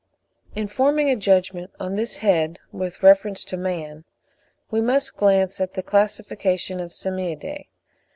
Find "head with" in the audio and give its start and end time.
2.25-3.03